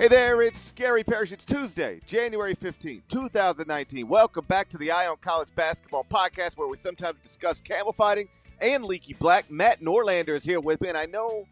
[0.00, 1.30] Hey there, it's Gary Parrish.
[1.30, 4.08] It's Tuesday, January 15, 2019.
[4.08, 8.26] Welcome back to the Eye on College Basketball Podcast, where we sometimes discuss camel fighting
[8.62, 9.50] and leaky black.
[9.50, 11.44] Matt Norlander is here with me, and I know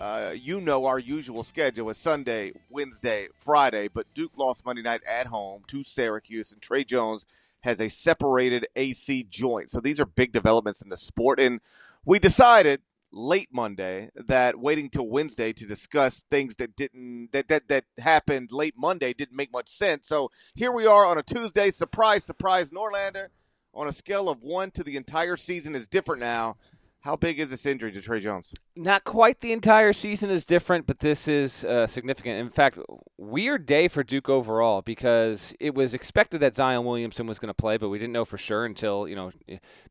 [0.00, 5.02] uh, you know our usual schedule is Sunday, Wednesday, Friday, but Duke lost Monday night
[5.06, 7.26] at home to Syracuse, and Tre Jones
[7.60, 9.70] has a separated AC joint.
[9.70, 11.60] So these are big developments in the sport, and
[12.06, 12.80] we decided
[13.12, 18.50] late Monday that waiting till Wednesday to discuss things that didn't that that that happened
[18.52, 20.08] late Monday didn't make much sense.
[20.08, 21.70] So here we are on a Tuesday.
[21.70, 23.28] Surprise, surprise, Norlander.
[23.74, 26.56] On a scale of one to the entire season is different now.
[27.00, 28.54] How big is this injury to Tre Jones?
[28.74, 32.40] Not quite the entire season is different, but this is uh, significant.
[32.40, 32.78] In fact,
[33.18, 37.54] weird day for Duke overall because it was expected that Zion Williamson was going to
[37.54, 39.30] play, but we didn't know for sure until you know,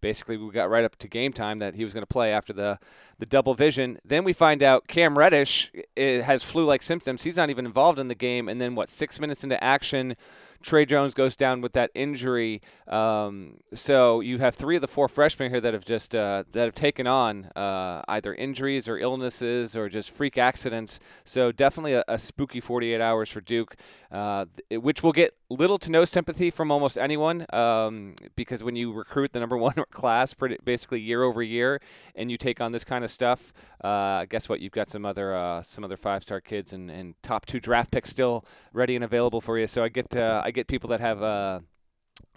[0.01, 2.53] basically we got right up to game time that he was going to play after
[2.53, 2.79] the
[3.19, 3.99] the double vision.
[4.03, 7.21] Then we find out Cam Reddish has flu-like symptoms.
[7.21, 8.89] He's not even involved in the game, and then what?
[8.89, 10.15] Six minutes into action.
[10.61, 12.61] Tre Jones goes down with that injury.
[12.87, 16.65] Um, so you have three of the four freshmen here that have just uh, that
[16.65, 18.33] have taken on uh, either
[18.71, 20.99] injuries or illnesses or just freak accidents.
[21.23, 23.75] So definitely a, a spooky 48 hours for Duke,
[24.11, 28.93] uh, which will get little to no sympathy from almost anyone um, because when you
[28.93, 31.81] recruit the number one class pretty, basically year over year
[32.15, 33.51] and you take on this kind of stuff
[33.83, 37.15] uh, guess what you've got some other uh, some other five star kids and, and
[37.21, 40.67] top two draft picks still ready and available for you so I get I get
[40.67, 41.59] people that have uh,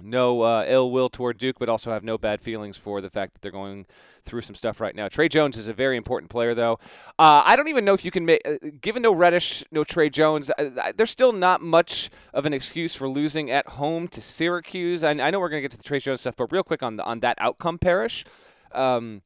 [0.00, 3.34] no uh, ill will toward Duke, but also have no bad feelings for the fact
[3.34, 3.86] that they're going
[4.22, 5.08] through some stuff right now.
[5.08, 6.74] Tre Jones is a very important player, though.
[7.18, 10.10] Uh, I don't even know if you can make, uh, given no Reddish, no Tre
[10.10, 15.04] Jones, uh, there's still not much of an excuse for losing at home to Syracuse.
[15.04, 16.82] I, I know we're going to get to the Tre Jones stuff, but real quick
[16.82, 18.24] on the, on that outcome, Parrish.
[18.72, 19.22] Um,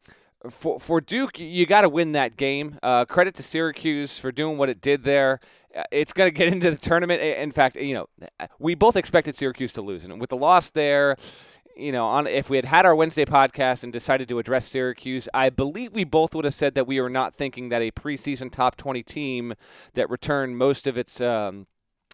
[0.51, 2.79] for for Duke, you got to win that game.
[2.83, 5.41] Uh, credit to Syracuse for doing what it did there.
[5.77, 7.21] Uh, it's going to get into the tournament.
[7.21, 8.07] In fact, you know,
[8.59, 11.17] we both expected Syracuse to lose, and with the loss there,
[11.77, 15.29] you know, on if we had had our Wednesday podcast and decided to address Syracuse,
[15.33, 18.51] I believe we both would have said that we were not thinking that a preseason
[18.51, 19.55] top twenty team
[19.95, 21.67] that returned most of its um,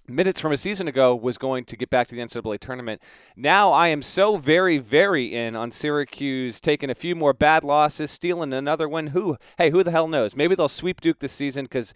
[0.06, 3.00] minutes from a season ago was going to get back to the NCAA tournament.
[3.36, 8.10] Now I am so very, very in on Syracuse taking a few more bad losses,
[8.10, 9.08] stealing another one.
[9.08, 10.36] Who, hey, who the hell knows?
[10.36, 11.94] Maybe they'll sweep Duke this season because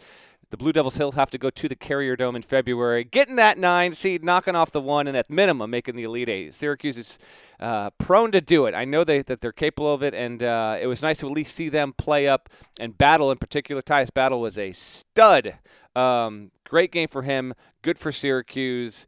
[0.50, 3.58] the Blue Devils Hill have to go to the Carrier Dome in February, getting that
[3.58, 6.54] nine seed, knocking off the one, and at minimum making the Elite Eight.
[6.54, 7.18] Syracuse is
[7.60, 8.74] uh, prone to do it.
[8.74, 11.32] I know they, that they're capable of it, and uh, it was nice to at
[11.32, 12.48] least see them play up
[12.80, 13.30] and battle.
[13.30, 15.56] In particular, Tyus Battle was a stud.
[15.94, 17.54] Um, great game for him.
[17.82, 19.06] Good for Syracuse.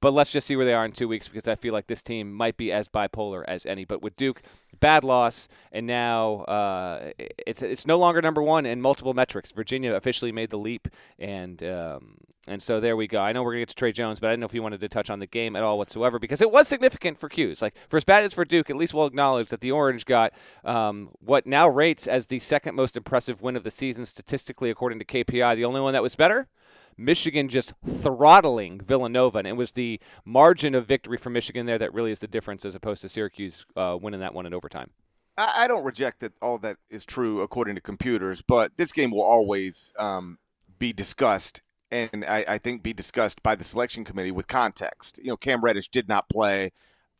[0.00, 2.02] But let's just see where they are in two weeks because I feel like this
[2.02, 3.84] team might be as bipolar as any.
[3.84, 4.40] But with Duke,
[4.80, 9.52] bad loss, and now uh, it's it's no longer number one in multiple metrics.
[9.52, 10.88] Virginia officially made the leap,
[11.18, 12.16] and um,
[12.46, 13.20] and so there we go.
[13.20, 14.80] I know we're gonna get to Tre Jones, but I didn't know if you wanted
[14.80, 17.60] to touch on the game at all whatsoever because it was significant for 'Cuse.
[17.60, 20.32] Like for as bad as for Duke, at least we'll acknowledge that the Orange got
[20.64, 24.98] um, what now rates as the second most impressive win of the season statistically according
[24.98, 25.56] to KPI.
[25.56, 26.48] The only one that was better
[26.96, 31.94] Michigan just throttling Villanova, and it was the margin of victory for Michigan there that
[31.94, 34.90] really is the difference as opposed to Syracuse uh, winning that one in overtime.
[35.36, 39.22] I, don't reject that all that is true according to computers, but this game will
[39.22, 40.38] always um,
[40.78, 45.18] be discussed, and I, I, think be discussed by the selection committee with context.
[45.22, 46.72] You know, Cam Reddish did not play.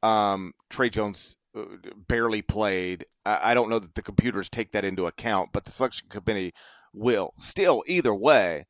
[0.03, 1.64] Um, Tre Jones uh,
[2.09, 3.06] barely played.
[3.25, 6.53] I, I don't know that the computers take that into account, but the selection committee
[6.92, 7.32] will.
[7.38, 8.66] Still, either way,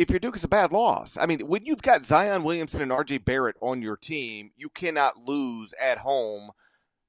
[0.00, 1.18] if your Duke is a bad loss.
[1.18, 5.26] I mean, when you've got Zion Williamson and RJ Barrett on your team, you cannot
[5.26, 6.52] lose at home.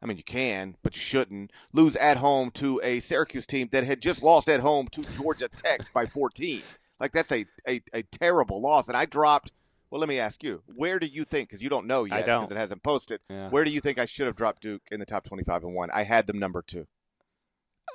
[0.01, 3.85] I mean, you can, but you shouldn't lose at home to a Syracuse team that
[3.85, 6.61] had just lost at home to Georgia Tech by 14.
[6.99, 8.89] Like that's a, a, a terrible loss.
[8.89, 9.53] And I dropped.
[9.89, 11.47] Well, let me ask you, where do you think?
[11.47, 13.21] Because you don't know yet because it hasn't posted.
[13.29, 13.49] Yeah.
[13.49, 15.89] Where do you think I should have dropped Duke in the top 25 and one?
[15.91, 16.87] I had them number two.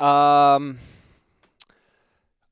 [0.05, 0.79] Um.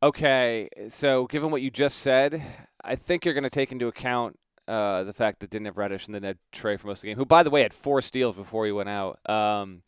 [0.04, 2.42] Okay, so given what you just said,
[2.84, 6.04] I think you're going to take into account uh, the fact that didn't have Reddish
[6.04, 8.02] and then had Tre for most of the game, who, by the way, had four
[8.02, 9.18] steals before he went out.
[9.26, 9.80] Um,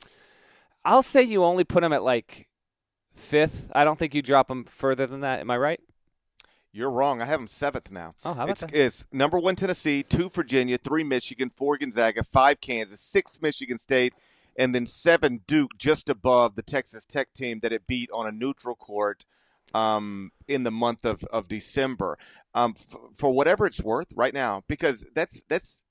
[0.86, 2.48] I'll say you only put him at like
[3.14, 3.70] fifth.
[3.74, 5.40] I don't think you drop him further than that.
[5.40, 5.80] Am I right?
[6.72, 7.20] You're wrong.
[7.20, 8.14] I have him seventh now.
[8.24, 8.74] Oh, how about it's, that?
[8.74, 14.14] It's number one Tennessee, two Virginia, three Michigan, four Gonzaga, five Kansas, six Michigan State,
[14.58, 18.32] and then seven Duke, just above the Texas Tech team that it beat on a
[18.32, 19.26] neutral court
[19.74, 22.18] um, in the month of, of December.
[22.54, 25.84] Um, f- for whatever it's worth right now, because that's that's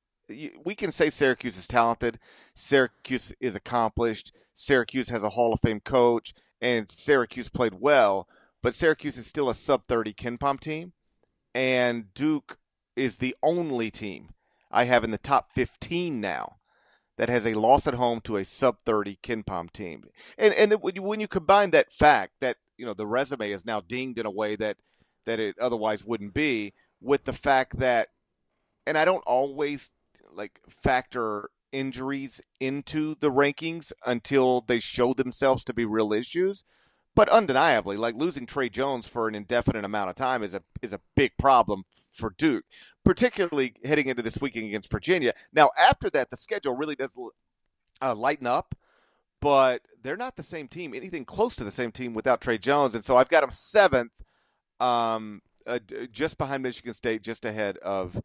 [0.63, 2.18] we can say Syracuse is talented,
[2.56, 8.27] Syracuse is accomplished, Syracuse has a Hall of Fame coach, and Syracuse played well,
[8.63, 10.94] but Syracuse is still a sub 30 KenPom team,
[11.54, 12.57] and Duke
[12.95, 14.30] is the only team
[14.71, 16.57] I have in the top 15 now
[17.18, 20.06] that has a loss at home to a sub 30 KenPom team.
[20.38, 23.66] And and when you, when you combine that fact that you know the resume is
[23.66, 24.77] now dinged in a way that
[25.25, 28.10] that it otherwise wouldn't be with the fact that
[28.86, 29.92] and I don't always
[30.31, 36.63] like factor injuries into the rankings until they show themselves to be real issues.
[37.16, 40.92] But undeniably, like losing Tre Jones for an indefinite amount of time is a is
[40.92, 42.66] a big problem for Duke,
[43.06, 45.33] particularly heading into this weekend against Virginia.
[45.54, 47.18] Now, after that, the schedule really does
[48.01, 48.75] uh, lighten up,
[49.41, 52.95] but they're not the same team, anything close to the same team without Tre Jones,
[52.95, 54.21] and so I've got them seventh,
[54.79, 55.79] um, uh,
[56.11, 58.21] just behind Michigan State, just ahead of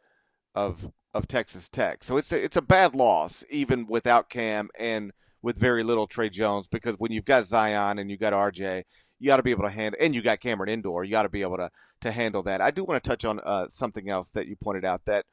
[0.55, 2.05] of of Texas Tech.
[2.05, 5.13] So it's a, it's a bad loss even without Cam and
[5.43, 8.85] with very little Tre Jones because when you've got Zion and you've got RJ,
[9.19, 11.29] you got to be able to handle, and you got Cameron Indoor, you got to
[11.29, 11.71] be able to
[12.03, 12.61] to handle that.
[12.61, 15.27] I do want to touch on uh, something else that you pointed out that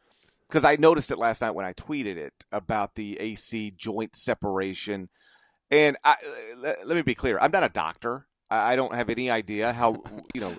[0.47, 5.09] because I noticed it last night when I tweeted it about the AC joint separation,
[5.71, 6.15] and I,
[6.57, 8.25] let, let me be clear, I'm not a doctor.
[8.49, 10.01] I don't have any idea how
[10.33, 10.55] you know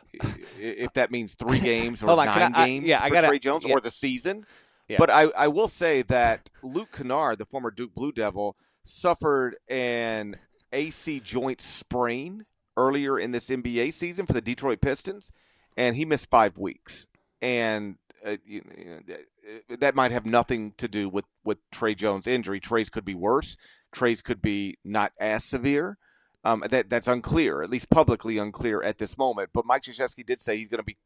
[0.58, 3.28] if that means three games or on, nine I, games I, yeah, for I gotta,
[3.28, 3.75] Tre Jones yeah.
[3.75, 4.44] or the season.
[4.88, 4.96] Yeah.
[4.99, 10.37] But I, I will say that Luke Kennard, the former Duke Blue Devil, suffered an
[10.72, 12.46] AC joint sprain
[12.76, 15.32] earlier in this NBA season for the Detroit Pistons,
[15.76, 17.06] and he missed five weeks.
[17.43, 22.61] And uh, you know, that might have nothing to do with with Tre Jones' injury.
[22.61, 23.56] Tre's could be worse.
[23.93, 25.99] Tre's could be not as severe.
[26.44, 29.50] Um, that that's unclear, at least publicly unclear at this moment.
[29.52, 30.96] But Mike Krzyzewski did say he's going to be.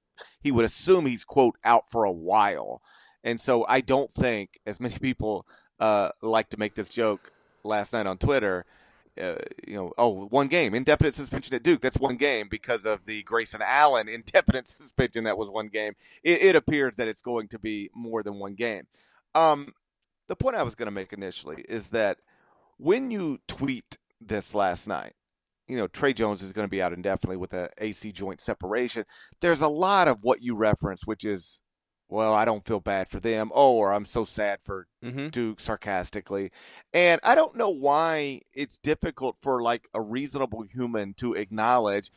[0.41, 2.83] He would assume he's quote out for a while,
[3.25, 5.47] and so I don't think as many people
[5.81, 7.33] uh, like to make this joke
[7.65, 8.67] last night on Twitter.
[9.21, 9.35] Uh,
[9.67, 11.83] you know, oh, one game, indefinite suspension at Duke.
[11.83, 15.25] That's one game because of the Grayson Allen indefinite suspension.
[15.25, 15.95] That was one game.
[16.23, 18.87] It, it appears that it's going to be more than one game.
[19.35, 19.75] Um,
[20.29, 22.19] the point I was going to make initially is that
[22.83, 25.15] when you tweet this last night,
[25.69, 29.05] you know, Tre Jones is going to be out indefinitely with a AC joint separation.
[29.41, 31.61] There's a lot of what you reference, which is,
[32.09, 33.53] well, I don't feel bad for them.
[33.55, 35.29] Oh, or I'm so sad for Mm-hmm.
[35.29, 36.51] Duke sarcastically.
[36.93, 42.11] And I don't know why it's difficult for like a reasonable human to acknowledge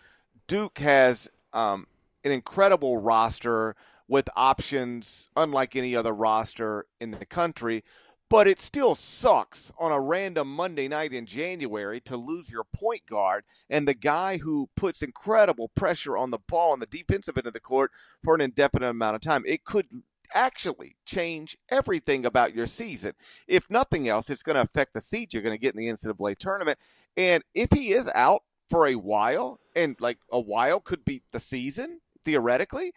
[0.48, 1.88] Duke has um,
[2.24, 3.76] an incredible roster
[4.08, 7.84] with options unlike any other roster in the country.
[8.30, 13.06] But it still sucks on a random Monday night in January to lose your point
[13.06, 17.46] guard and the guy who puts incredible pressure on the ball on the defensive end
[17.46, 17.92] of the court
[18.24, 19.44] for an indefinite amount of time.
[19.46, 19.88] It could
[20.34, 23.14] actually change everything about your season.
[23.48, 25.88] If nothing else, it's going to affect the seed you're going to get in the
[25.88, 26.80] NCAA tournament.
[27.16, 31.40] And if he is out for a while, and like a while could be the
[31.40, 32.94] season, theoretically,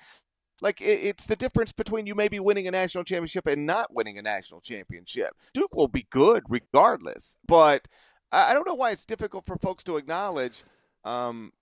[0.61, 4.23] like it's the difference between you maybe winning a national championship and not winning a
[4.23, 5.37] national championship.
[5.55, 7.87] Duke will be good regardless, but
[8.31, 10.63] I don't know why it's difficult for folks to acknowledge
[11.05, 11.53] um,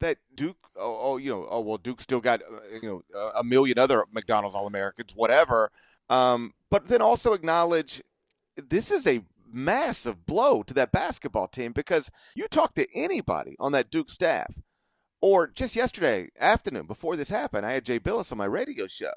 [0.00, 0.56] that Duke.
[0.76, 4.04] Oh, oh, you know, oh well, Duke still got uh, you know a million other
[4.12, 5.70] McDonald's All Americans, whatever.
[6.08, 8.02] Um, but then also acknowledge
[8.56, 13.72] this is a massive blow to that basketball team because you talk to anybody on
[13.72, 14.58] that Duke staff,
[15.20, 19.14] or just yesterday afternoon before this happened, I had Jay Bilas on my radio show,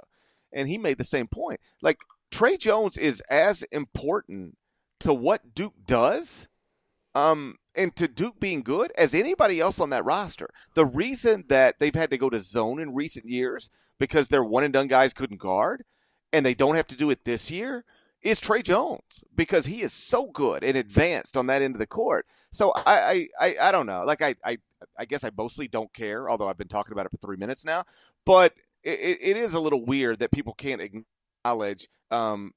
[0.51, 1.71] and he made the same point.
[1.81, 1.99] Like
[2.31, 4.57] Tre Jones is as important
[5.01, 6.47] to what Duke does,
[7.13, 10.49] um, and to Duke being good as anybody else on that roster.
[10.73, 14.63] The reason that they've had to go to zone in recent years because their one
[14.63, 15.83] and done guys couldn't guard,
[16.33, 17.85] and they don't have to do it this year,
[18.21, 21.87] is Tre Jones because he is so good and advanced on that end of the
[21.87, 22.25] court.
[22.51, 24.03] So I I, I, I don't know.
[24.05, 24.57] Like I, I
[24.97, 27.65] I guess I mostly don't care, although I've been talking about it for three minutes
[27.65, 27.83] now.
[28.25, 32.53] But it, it is a little weird that people can't acknowledge, um,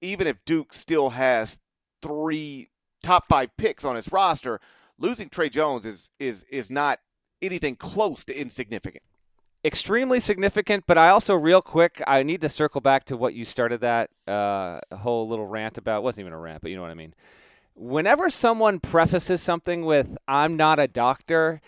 [0.00, 1.58] even if Duke still has
[2.02, 2.70] three
[3.02, 4.60] top five picks on his roster,
[4.98, 7.00] losing Tre Jones is is is not
[7.42, 9.02] anything close to insignificant.
[9.64, 10.84] extremely significant.
[10.86, 14.10] But I also, real quick, I need to circle back to what you started that
[14.26, 15.98] uh, whole little rant about.
[15.98, 17.14] It wasn't even a rant, but you know what I mean.
[17.74, 21.60] Whenever someone prefaces something with "I'm not a doctor,"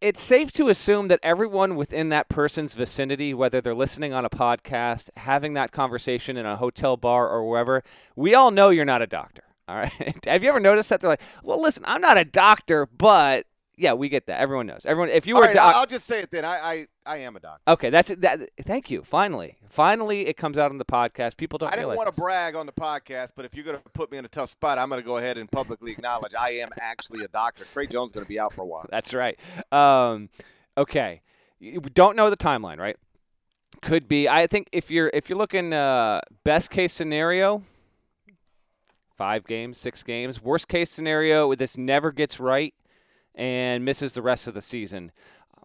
[0.00, 4.30] it's safe to assume that everyone within that person's vicinity, whether they're listening on a
[4.30, 7.82] podcast, having that conversation in a hotel bar or wherever,
[8.16, 9.44] we all know you're not a doctor.
[9.68, 10.24] All right.
[10.26, 13.46] Have you ever noticed that they're like, "Well, listen, I'm not a doctor, but."
[13.80, 14.42] Yeah, we get that.
[14.42, 14.84] Everyone knows.
[14.84, 16.44] Everyone, if you were, right, doc- I'll just say it then.
[16.44, 17.62] I I, I am a doctor.
[17.66, 18.20] Okay, that's it.
[18.20, 19.02] That, thank you.
[19.02, 21.38] Finally, finally, it comes out on the podcast.
[21.38, 23.82] People don't I didn't want to brag on the podcast, but if you're going to
[23.94, 26.50] put me in a tough spot, I'm going to go ahead and publicly acknowledge I
[26.50, 27.64] am actually a doctor.
[27.64, 28.84] Tre Jones going to be out for a while.
[28.90, 29.38] That's right.
[29.72, 30.28] Um,
[30.76, 31.22] okay,
[31.58, 32.98] we don't know the timeline, right?
[33.80, 34.28] Could be.
[34.28, 37.62] I think if you're if you're looking uh, best case scenario,
[39.16, 40.42] five games, six games.
[40.42, 42.74] Worst case scenario, this never gets right
[43.34, 45.12] and misses the rest of the season.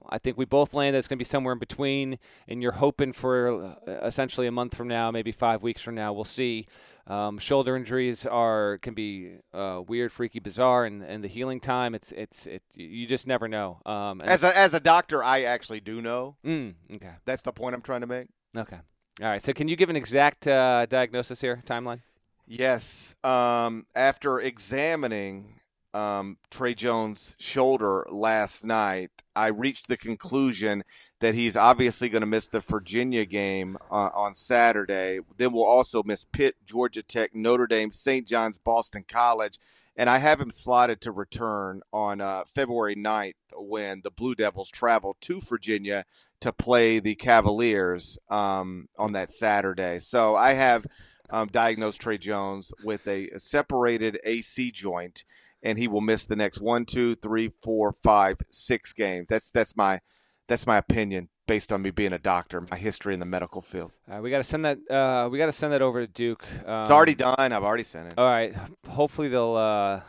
[0.10, 2.74] I think we both land that it's going to be somewhere in between, and you're
[2.74, 6.14] hoping for uh, essentially a month from now, maybe five weeks from now.
[6.14, 6.68] We'll see.
[7.08, 11.94] Um, shoulder injuries are can be uh, weird, freaky, bizarre, and, and the healing time
[11.94, 13.80] it's it's it you just never know.
[13.86, 16.36] Um, as a as a doctor, I actually do know.
[16.44, 18.28] Mm, okay, that's the point I'm trying to make.
[18.58, 18.80] Okay,
[19.22, 19.42] all right.
[19.42, 22.02] So can you give an exact uh, diagnosis here, timeline?
[22.48, 23.16] Yes.
[23.24, 25.55] Um, after examining
[25.96, 30.84] um, Tre Jones' shoulder last night, I reached the conclusion
[31.22, 35.20] that he's obviously going to miss the Virginia game uh, on Saturday.
[35.38, 38.28] Then we'll also miss Pitt, Georgia Tech, Notre Dame, St.
[38.28, 39.58] John's, Boston College.
[39.96, 44.70] And I have him slotted to return on uh, February 9th when the Blue Devils
[44.70, 46.04] travel to Virginia
[46.42, 50.00] to play the Cavaliers um, on that Saturday.
[50.00, 50.86] So I have
[51.30, 55.24] um, diagnosed Tre Jones with a separated AC joint
[55.66, 59.28] and he will miss the next one, two, three, four, five, six games.
[59.30, 60.00] That's that's my
[60.48, 63.92] that's my opinion based on me being a doctor, my history in the medical field.
[64.22, 64.78] We got to send that.
[64.90, 66.46] Uh, we got to send that over to Duke.
[66.66, 67.36] Um, it's already done.
[67.38, 68.14] I've already sent it.
[68.18, 68.56] All right.
[68.88, 70.02] Hopefully they'll uh,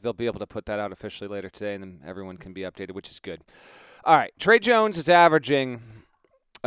[0.00, 2.62] they'll be able to put that out officially later today, and then everyone can be
[2.62, 3.42] updated, which is good.
[4.04, 4.32] All right.
[4.38, 5.82] Tre Jones is averaging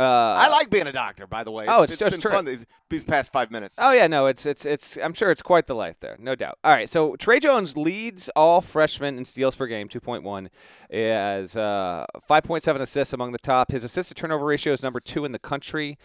[0.00, 1.66] uh, I like being a doctor, by the way.
[1.68, 3.76] Oh, it's, it's just been fun these, these past five minutes.
[3.78, 4.96] Oh yeah, no, it's it's it's.
[4.96, 6.58] I'm sure it's quite the life there, no doubt.
[6.64, 10.48] All right, so Tre Jones leads all freshmen in steals per game, 2.1,
[10.90, 13.72] as uh, 5.7 assists among the top.
[13.72, 15.98] His assist to turnover ratio is number two in the country.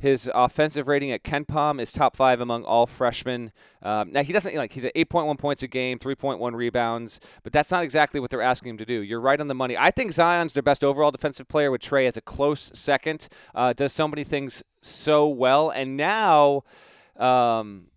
[0.00, 3.52] His offensive rating at KenPom is top five among all freshmen.
[3.82, 7.70] Um, now he doesn't like he's at 8.1 points a game, 3.1 rebounds, but that's
[7.70, 9.02] not exactly what they're asking him to do.
[9.02, 9.76] You're right on the money.
[9.76, 13.28] I think Zion's their best overall defensive player with Tre as a close second.
[13.54, 16.64] Uh, does so many things so well, and now.
[17.16, 17.88] Um,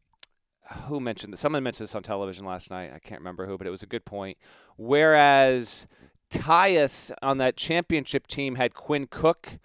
[0.88, 1.40] who mentioned this?
[1.40, 2.92] Someone mentioned this on television last night.
[2.94, 4.38] I can't remember who, but it was a good point.
[4.76, 5.88] Whereas
[6.30, 9.60] Tyus on that championship team had Quinn Cook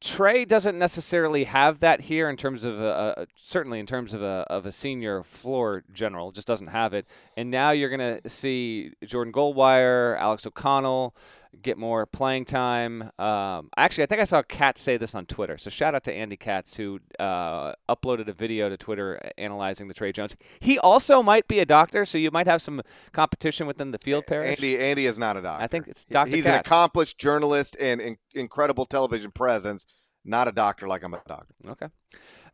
[0.00, 4.46] Tre doesn't necessarily have that here in terms of a, certainly in terms of a
[4.48, 7.06] of a senior floor general, just doesn't have it.
[7.36, 11.14] And now you're going to see Jordan Goldwire, Alex O'Connell
[11.62, 13.10] get more playing time.
[13.18, 15.58] Um, actually, I think I saw Katz say this on Twitter.
[15.58, 19.94] So shout out to Andy Katz who uh, uploaded a video to Twitter analyzing the
[19.94, 20.36] Tre Jones.
[20.60, 24.26] He also might be a doctor, so you might have some competition within the field
[24.26, 24.58] Parrish.
[24.58, 25.62] Andy Andy is not a doctor.
[25.62, 26.34] I think it's Doctor.
[26.34, 26.54] He's Katz.
[26.54, 29.86] an accomplished journalist and in, incredible television presence
[30.24, 31.54] not a doctor like I'm a doctor.
[31.68, 31.86] Okay.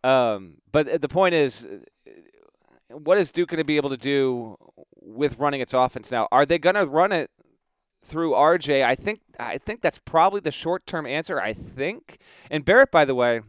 [0.05, 1.67] Um, but the point is,
[2.91, 4.57] what is Duke going to be able to do
[5.01, 6.29] with running its offense now?
[6.31, 7.31] Are they going to run it
[8.07, 8.85] through RJ?
[8.85, 11.41] I think I think that's probably the short term answer.
[11.41, 12.19] I think.
[12.51, 13.41] And Barrett, by the way.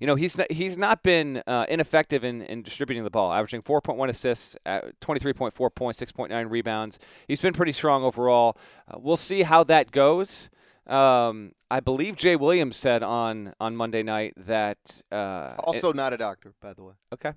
[0.00, 3.60] You know he's not, he's not been uh, ineffective in, in distributing the ball, averaging
[3.60, 6.98] 4.1 assists, 23.4 points, 6.9 rebounds.
[7.26, 8.56] He's been pretty strong overall.
[8.88, 10.48] Uh, we'll see how that goes.
[10.86, 16.14] Um, I believe Jay Williams said on on Monday night that uh, also it, not
[16.14, 16.94] a doctor, by the way.
[17.12, 17.32] Okay.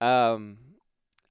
[0.00, 0.58] Um,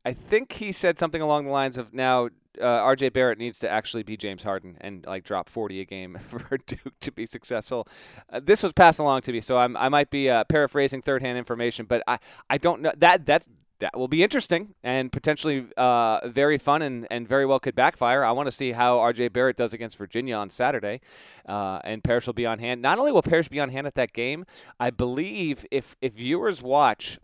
[0.04, 3.70] I think he said something along the lines of now uh, RJ Barrett needs to
[3.70, 7.88] actually be James Harden and like drop 40 a game for Duke to be successful.
[8.30, 11.22] Uh, this was passed along to me, so I'm, i might be uh, paraphrasing third
[11.22, 13.48] hand information, but I, I don't know that that's
[13.82, 18.24] that will be interesting and potentially uh, very fun and, and very well could backfire.
[18.24, 21.02] I want to see how RJ Barrett does against Virginia on Saturday,
[21.48, 22.82] uh, and Parrish will be on hand.
[22.82, 24.46] Not only will Parrish be on hand at that game,
[24.80, 27.20] I believe if if viewers watch.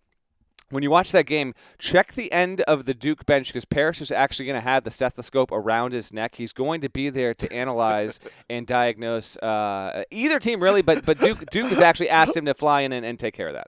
[0.69, 4.11] When you watch that game, check the end of the Duke bench because Parrish is
[4.11, 6.35] actually going to have the stethoscope around his neck.
[6.35, 8.19] He's going to be there to analyze
[8.49, 10.81] and diagnose uh, either team, really.
[10.81, 13.47] But but Duke Duke has actually asked him to fly in and, and take care
[13.47, 13.67] of that.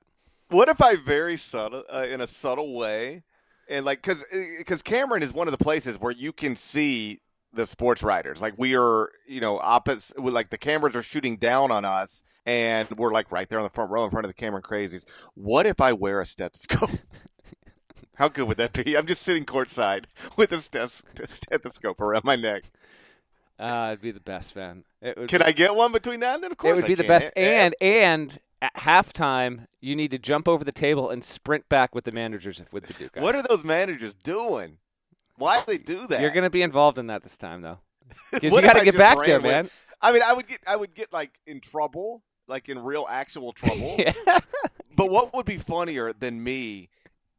[0.50, 3.24] What if I very subtle uh, in a subtle way,
[3.70, 4.26] and like because
[4.58, 7.22] because uh, Cameron is one of the places where you can see
[7.54, 8.42] the sports writers.
[8.42, 10.20] Like we are, you know, opposite.
[10.24, 13.70] Like the cameras are shooting down on us, and we're like right there on the
[13.70, 15.06] front row in front of the camera, crazies.
[15.36, 16.92] What if I wear a stethoscope?
[18.16, 18.98] How good would that be?
[18.98, 20.06] I'm just sitting courtside
[20.38, 22.64] with a stethoscope around my neck.
[23.58, 24.84] Uh, it'd be the best, man.
[25.02, 26.52] Can be, I get one between now and then?
[26.52, 27.30] Of course, it would be the best.
[27.36, 32.06] And and at halftime, you need to jump over the table and sprint back with
[32.06, 33.14] the managers with the Duke.
[33.14, 33.24] Guys.
[33.24, 34.78] What are those managers doing?
[35.40, 36.22] Why do they do that?
[36.22, 37.80] You're going to be involved in that this time, though,
[38.32, 39.70] because you got to get back there, man.
[40.02, 43.52] I mean, I would get, I would get like in trouble, like in real actual
[43.52, 43.96] trouble.
[44.00, 44.14] yeah.
[44.96, 46.90] But what would be funnier than me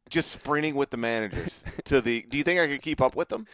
[0.09, 2.23] just sprinting with the managers to the?
[2.23, 3.47] Do you think I could keep up with them?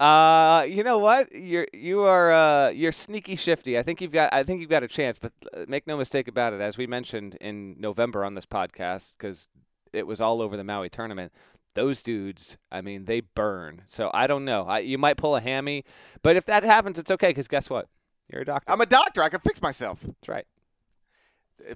[0.00, 1.32] Uh, you know what?
[1.32, 3.76] You're you are uh, you're sneaky shifty.
[3.76, 6.28] I think you've got I think you've got a chance, but uh, make no mistake
[6.28, 6.60] about it.
[6.60, 9.48] As we mentioned in November on this podcast, because
[9.92, 11.32] it was all over the Maui tournament.
[11.78, 13.82] Those dudes, I mean, they burn.
[13.86, 14.64] So I don't know.
[14.64, 15.84] I, you might pull a hammy,
[16.24, 17.28] but if that happens, it's okay.
[17.28, 17.86] Because guess what?
[18.28, 18.68] You're a doctor.
[18.68, 19.22] I'm a doctor.
[19.22, 20.00] I can fix myself.
[20.02, 20.44] That's right.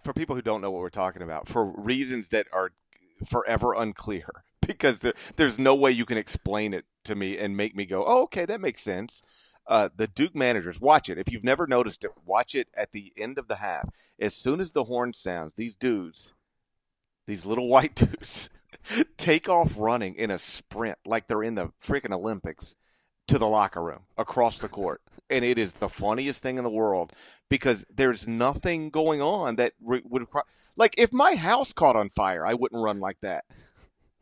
[0.03, 2.73] For people who don't know what we're talking about, for reasons that are
[3.25, 7.77] forever unclear, because there, there's no way you can explain it to me and make
[7.77, 9.23] me go, oh, okay, that makes sense.
[9.69, 11.17] Uh, the Duke managers, watch it.
[11.17, 13.89] If you've never noticed it, watch it at the end of the half.
[14.19, 16.35] As soon as the horn sounds, these dudes,
[17.29, 18.51] these little white dudes,
[19.17, 22.77] take off running in a sprint like they're in the freaking Olympics
[23.29, 25.01] to the locker room across the court.
[25.31, 27.13] And it is the funniest thing in the world
[27.49, 30.27] because there's nothing going on that re- would
[30.77, 33.45] like if my house caught on fire, I wouldn't run like that.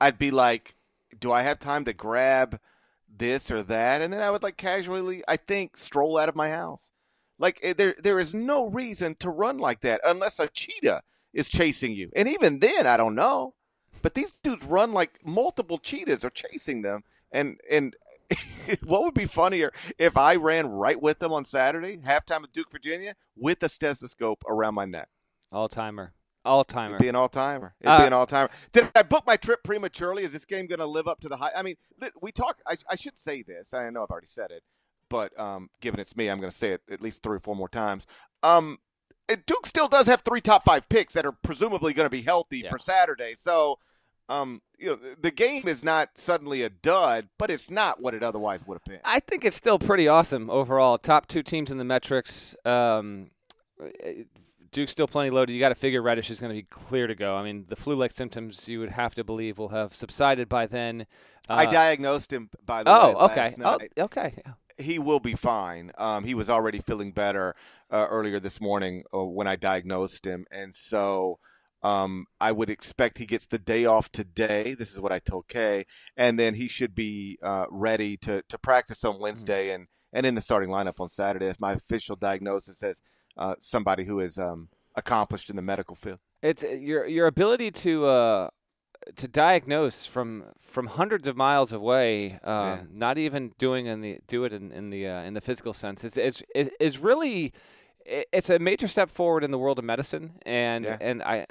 [0.00, 0.75] I'd be like,
[1.19, 2.61] do I have time to grab
[3.09, 4.02] this or that?
[4.02, 6.92] And then I would like casually, I think, stroll out of my house.
[7.38, 11.02] Like eh, there, there is no reason to run like that unless a cheetah
[11.33, 12.11] is chasing you.
[12.14, 13.54] And even then, I don't know.
[14.02, 17.97] But these dudes run like multiple cheetahs are chasing them, and and
[18.85, 22.71] what would be funnier if I ran right with them on Saturday, halftime of Duke,
[22.71, 25.09] Virginia, with a stethoscope around my neck?
[25.52, 26.12] All timer.
[26.45, 26.95] All timer.
[26.95, 27.75] It'd be an all timer.
[27.80, 28.50] It'd uh, be an all timer.
[28.73, 30.25] Did I book my trip prematurely?
[30.25, 31.50] Is this game going to live up to the high?
[31.54, 31.76] I mean,
[32.23, 32.61] we talk.
[32.66, 33.75] I, I, should say this.
[33.75, 34.62] I know I've already said it,
[35.11, 37.54] but um, given it's me, I'm going to say it at least three or four
[37.54, 38.07] more times.
[38.42, 38.78] Um,
[39.47, 42.62] Duke still does have three top five picks that are presumably going to be healthy
[42.64, 42.71] yeah.
[42.71, 43.35] for Saturday.
[43.35, 43.78] So
[44.30, 48.22] um, you know, the game is not suddenly a dud, but it's not what it
[48.22, 49.00] otherwise would have been.
[49.04, 50.99] I think it's still pretty awesome overall.
[50.99, 52.54] Top two teams in the metrics.
[52.64, 53.30] Um,
[54.70, 55.52] Duke's still plenty loaded.
[55.52, 57.37] You got to figure Reddish is going to be clear to go.
[57.37, 61.06] I mean, the flu-like symptoms you would have to believe will have subsided by then.
[61.49, 63.14] Uh, I diagnosed him by the oh, way.
[63.25, 63.54] okay.
[63.64, 64.42] Oh, okay.
[64.78, 65.90] He will be fine.
[65.99, 67.56] Um, he was already feeling better
[67.90, 71.38] uh, earlier this morning uh, when I diagnosed him, and so
[71.82, 74.75] um, I would expect he gets the day off today.
[74.75, 78.58] This is what I told Kay, and then he should be uh, ready to to
[78.58, 79.75] practice on Wednesday mm-hmm.
[79.75, 81.47] and and in the starting lineup on Saturday.
[81.47, 83.02] That's my official diagnosis as
[83.36, 86.19] uh, somebody who is um, accomplished in the medical field.
[86.43, 88.49] It's uh, your your ability to uh,
[89.16, 92.80] to diagnose from from hundreds of miles away, um, yeah.
[92.93, 96.04] not even doing in the do it in, in the uh, in the physical sense
[96.04, 96.43] is is
[96.78, 97.52] is really
[98.06, 100.97] it's a major step forward in the world of medicine and yeah.
[101.00, 101.47] and I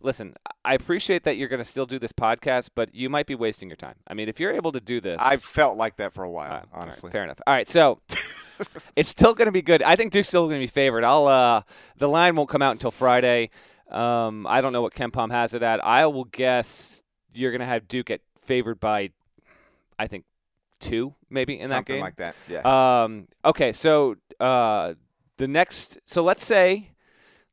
[0.00, 3.34] listen, I appreciate that you're going to still do this podcast, but you might be
[3.34, 3.96] wasting your time.
[4.06, 6.64] I mean, if you're able to do this, I've felt like that for a while,
[6.72, 7.08] honestly.
[7.08, 7.40] Right, fair enough.
[7.46, 8.00] All right, so
[8.96, 9.82] it's still going to be good.
[9.82, 11.04] I think Duke's still going to be favored.
[11.04, 11.62] I'll uh,
[11.96, 13.50] the line won't come out until Friday.
[13.90, 15.84] Um, I don't know what KenPom has it at.
[15.84, 19.10] I will guess you're going to have Duke at favored by,
[19.98, 20.24] I think,
[20.78, 22.00] two maybe in Something that game.
[22.02, 22.36] like that.
[22.48, 23.02] Yeah.
[23.04, 24.94] Um, okay, so uh,
[25.36, 26.90] the next, so let's say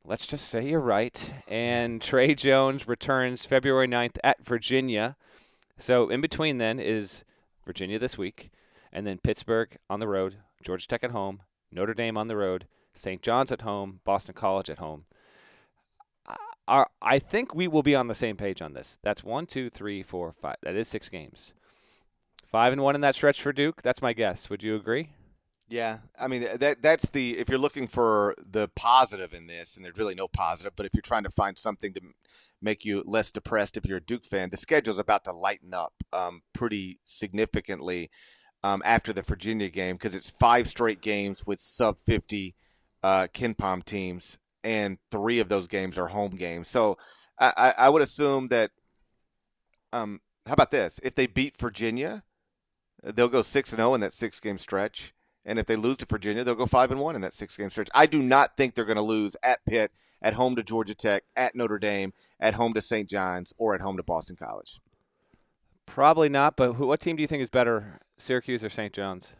[0.06, 1.32] let's just say you're right.
[1.48, 5.16] And Tre Jones returns February 9th at Virginia.
[5.76, 7.24] So in between then is
[7.66, 8.50] Virginia this week,
[8.92, 12.66] and then Pittsburgh on the road, Georgia Tech at home, Notre Dame on the road,
[12.92, 13.22] St.
[13.22, 15.06] John's at home, Boston College at home.
[16.66, 18.98] I think we will be on the same page on this.
[19.02, 20.56] That's one, two, three, four, five.
[20.62, 21.52] That is six games.
[22.46, 23.82] Five and one in that stretch for Duke.
[23.82, 24.48] That's my guess.
[24.48, 25.10] Would you agree?
[25.66, 29.84] Yeah, I mean that that's the if you're looking for the positive in this, and
[29.84, 32.00] there's really no positive, but if you're trying to find something to
[32.60, 35.94] make you less depressed, if you're a Duke fan, the schedule's about to lighten up
[36.12, 38.10] um, pretty significantly
[38.62, 42.54] um, after the Virginia game because it's five straight games with sub 50
[43.02, 46.68] uh, KenPom teams, and three of those games are home games.
[46.68, 46.98] So
[47.40, 48.70] I, I would assume that.
[49.94, 51.00] Um, how about this?
[51.02, 52.22] If they beat Virginia,
[53.02, 55.14] they'll go six and zero oh in that six game stretch
[55.44, 57.70] and if they lose to Virginia, they'll go five and one in that six game
[57.70, 57.90] stretch.
[57.94, 61.24] I do not think they're going to lose at Pitt, at home to Georgia Tech,
[61.36, 63.08] at Notre Dame, at home to St.
[63.08, 64.80] John's, or at home to Boston College.
[65.86, 66.56] Probably not.
[66.56, 68.92] But who, what team do you think is better, Syracuse or St.
[68.92, 69.34] John's?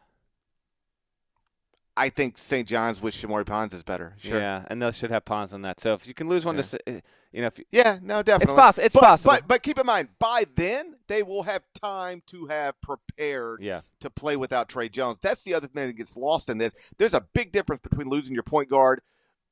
[1.97, 2.67] I think St.
[2.67, 4.15] John's with Shamorie Ponds is better.
[4.19, 4.41] Sure.
[4.41, 5.81] Yeah, and they should have Ponds on that.
[5.81, 6.63] So if you can lose one yeah.
[6.63, 7.01] to, eh,
[7.33, 8.87] you know, if you, yeah, no, definitely, it's possible.
[8.87, 9.35] It's but, possible.
[9.35, 13.83] But, but keep in mind, by then they will have time to have prepared yeah.
[14.01, 15.19] to play without Tre Jones.
[15.23, 16.75] That's the other thing that gets lost in this.
[16.99, 19.01] There's a big difference between losing your point guard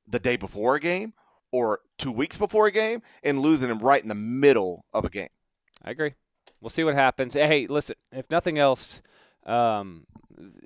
[0.09, 1.13] the day before a game
[1.53, 5.11] or two weeks before a game and losing him right in the middle of a
[5.11, 5.29] game.
[5.85, 6.15] I agree.
[6.61, 7.35] We'll see what happens.
[7.35, 9.03] Hey, listen, if nothing else,
[9.45, 10.07] um,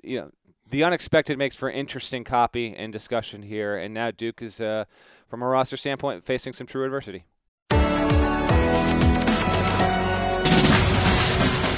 [0.03, 0.31] you know,
[0.69, 3.75] the unexpected makes for interesting copy and discussion here.
[3.75, 4.85] And now Duke is, uh,
[5.27, 7.25] from a roster standpoint, facing some true adversity.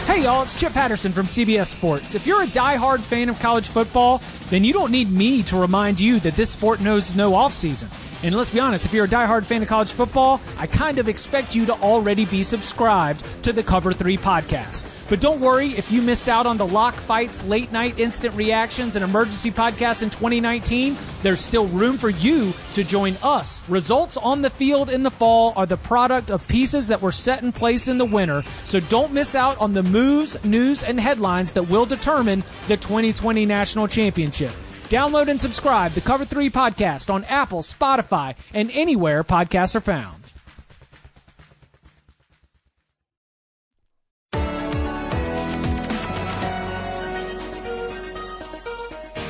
[0.06, 2.16] Hey, y'all, it's Chip Patterson from CBS Sports.
[2.16, 6.00] If you're a die-hard fan of college football, then you don't need me to remind
[6.00, 7.88] you that this sport knows no offseason.
[8.24, 11.08] And let's be honest, if you're a die-hard fan of college football, I kind of
[11.08, 14.99] expect you to already be subscribed to the Cover 3 podcast.
[15.10, 18.96] But don't worry if you missed out on the lock fights, late night instant reactions,
[18.96, 23.68] and emergency podcasts in 2019, there's still room for you to join us.
[23.68, 27.42] Results on the field in the fall are the product of pieces that were set
[27.42, 31.54] in place in the winter, so don't miss out on the moves, news, and headlines
[31.54, 34.52] that will determine the 2020 National Championship.
[34.90, 40.19] Download and subscribe the Cover 3 podcast on Apple, Spotify, and anywhere podcasts are found.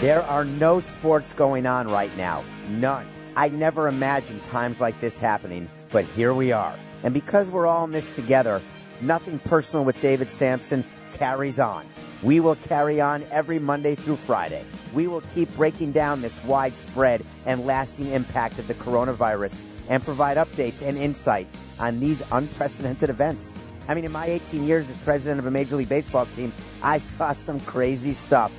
[0.01, 2.45] There are no sports going on right now.
[2.69, 3.05] None.
[3.35, 6.73] I never imagined times like this happening, but here we are.
[7.03, 8.62] And because we're all in this together,
[9.01, 11.85] nothing personal with David Samson carries on.
[12.23, 14.63] We will carry on every Monday through Friday.
[14.93, 20.38] We will keep breaking down this widespread and lasting impact of the coronavirus and provide
[20.38, 21.45] updates and insight
[21.77, 23.59] on these unprecedented events.
[23.89, 26.99] I mean, in my 18 years as president of a Major League Baseball team, I
[26.99, 28.53] saw some crazy stuff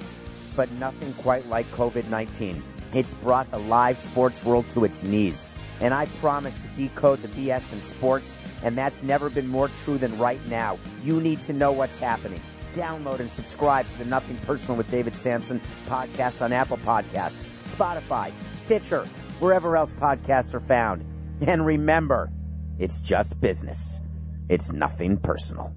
[0.61, 2.62] but nothing quite like COVID 19.
[2.92, 5.55] It's brought the live sports world to its knees.
[5.81, 9.96] And I promise to decode the BS in sports, and that's never been more true
[9.96, 10.79] than right now.
[11.03, 12.42] You need to know what's happening.
[12.75, 18.31] Download and subscribe to the Nothing Personal with David Samson podcast on Apple Podcasts, Spotify,
[18.55, 19.07] Stitcher,
[19.38, 21.07] wherever else podcasts are found.
[21.40, 22.31] And remember,
[22.79, 24.03] it's just business.
[24.51, 25.75] It's nothing personal.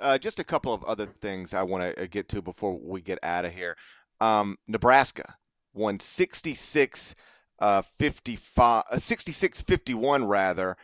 [0.00, 3.18] Uh, just a couple of other things I want to get to before we get
[3.22, 3.76] out of here.
[4.20, 5.36] Um, Nebraska
[5.72, 7.14] won 66
[7.60, 10.76] uh, 55 uh, 66 51 rather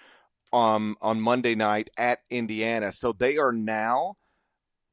[0.53, 2.93] um, on Monday night at Indiana.
[2.93, 4.17] So they are now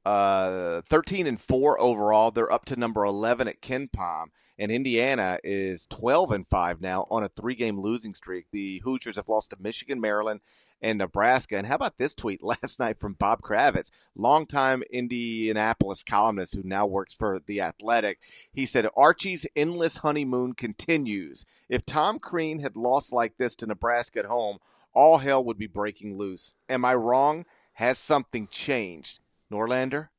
[0.05, 2.31] uh, 13 and 4 overall.
[2.31, 4.25] They're up to number 11 at KenPom.
[4.57, 8.47] And Indiana is 12 and 5 now on a three game losing streak.
[8.51, 10.41] The Hoosiers have lost to Michigan, Maryland,
[10.81, 11.57] and Nebraska.
[11.57, 16.85] And how about this tweet last night from Bob Kravitz, longtime Indianapolis columnist who now
[16.85, 18.19] works for The Athletic?
[18.51, 21.45] He said, Archie's endless honeymoon continues.
[21.69, 24.57] If Tom Crean had lost like this to Nebraska at home,
[24.93, 26.55] all hell would be breaking loose.
[26.67, 27.45] Am I wrong?
[27.73, 29.19] Has something changed?
[29.51, 30.09] Norlander,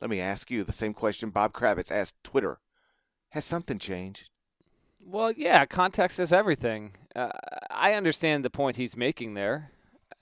[0.00, 2.58] let me ask you the same question Bob Kravitz asked Twitter.
[3.30, 4.30] Has something changed?
[5.04, 6.92] Well, yeah, context is everything.
[7.14, 7.30] Uh,
[7.70, 9.70] I understand the point he's making there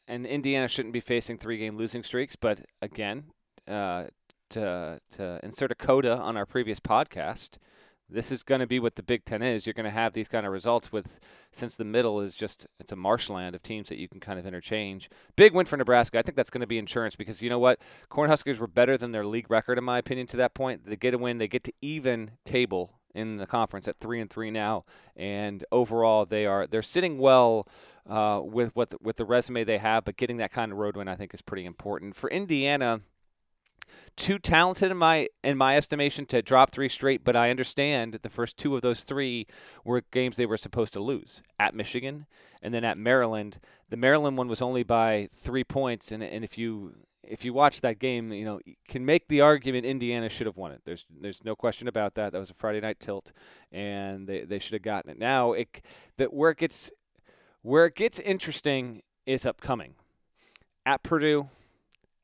[0.09, 2.37] and Indiana shouldn't be facing three game losing streaks.
[2.37, 3.25] But again,
[3.69, 4.05] uh,
[4.51, 7.59] to to insert a coda on our previous podcast,
[8.09, 9.67] this is going to be what the Big Ten is.
[9.67, 11.19] You're going to have these kind of results with
[11.51, 14.47] since the middle is just it's a marshland of teams that you can kind of
[14.47, 15.11] interchange.
[15.35, 16.19] Big win for Nebraska.
[16.19, 19.13] I think that's going to be insurance because you know what, Cornhuskers were better than
[19.13, 20.87] their league record in my opinion to that point.
[20.87, 24.31] They get a win, they get to even table in the conference at three and
[24.31, 24.85] three now,
[25.17, 27.67] and overall they are they're sitting well
[28.09, 31.09] uh, with what with the resume they have, but getting that kind of road win
[31.09, 33.01] I think is pretty important for Indiana.
[34.17, 38.31] Too talented in my in my estimation to drop three straight, but I understand the
[38.31, 39.47] first two of those three
[39.85, 42.27] were games they were supposed to lose at Michigan
[42.63, 43.59] and then at Maryland.
[43.89, 46.95] The Maryland one was only by three points, and and if you
[47.29, 50.57] if you watch that game, you know, you can make the argument Indiana should have
[50.57, 50.83] won it.
[50.85, 52.33] There's there's no question about that.
[52.33, 53.33] That was a Friday night tilt,
[53.73, 55.19] and they, they should have gotten it.
[55.19, 55.81] Now it
[56.17, 56.91] that where it gets
[57.63, 59.95] where it gets interesting is upcoming
[60.85, 61.49] at Purdue,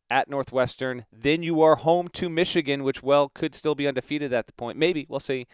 [0.09, 1.07] at Northwestern.
[1.13, 4.79] Then you are home to Michigan, which well could still be undefeated at the point.
[4.79, 5.47] Maybe we'll see.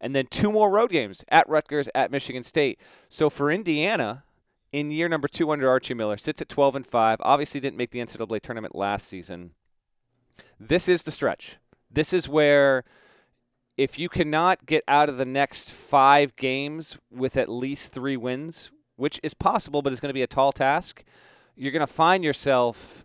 [0.00, 2.80] And then two more road games at Rutgers, at Michigan State.
[3.08, 4.24] So for Indiana,
[4.72, 7.18] in year number two under Archie Miller, sits at 12 and 5.
[7.20, 9.52] Obviously, didn't make the NCAA tournament last season.
[10.58, 11.56] This is the stretch.
[11.90, 12.84] This is where,
[13.76, 18.70] if you cannot get out of the next five games with at least three wins,
[18.96, 21.04] which is possible, but it's going to be a tall task,
[21.54, 23.04] you're going to find yourself.